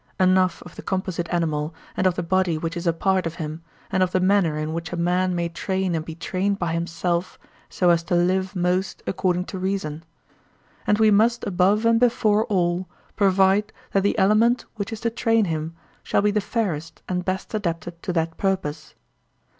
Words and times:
Enough 0.19 0.63
of 0.63 0.75
the 0.75 0.81
composite 0.81 1.29
animal, 1.31 1.75
and 1.95 2.07
of 2.07 2.15
the 2.15 2.23
body 2.23 2.57
which 2.57 2.75
is 2.75 2.87
a 2.87 2.91
part 2.91 3.27
of 3.27 3.35
him, 3.35 3.61
and 3.91 4.01
of 4.01 4.11
the 4.11 4.19
manner 4.19 4.57
in 4.57 4.73
which 4.73 4.91
a 4.91 4.97
man 4.97 5.35
may 5.35 5.47
train 5.47 5.93
and 5.93 6.03
be 6.03 6.15
trained 6.15 6.57
by 6.57 6.73
himself 6.73 7.37
so 7.69 7.91
as 7.91 8.01
to 8.01 8.15
live 8.15 8.55
most 8.55 9.03
according 9.05 9.45
to 9.45 9.59
reason: 9.59 10.03
and 10.87 10.97
we 10.97 11.11
must 11.11 11.43
above 11.43 11.85
and 11.85 11.99
before 11.99 12.45
all 12.45 12.87
provide 13.15 13.71
that 13.91 14.01
the 14.01 14.17
element 14.17 14.65
which 14.75 14.91
is 14.91 15.01
to 15.01 15.11
train 15.11 15.45
him 15.45 15.75
shall 16.01 16.23
be 16.23 16.31
the 16.31 16.41
fairest 16.41 17.03
and 17.07 17.23
best 17.23 17.53
adapted 17.53 18.01
to 18.01 18.11
that 18.11 18.37
purpose. 18.39 18.95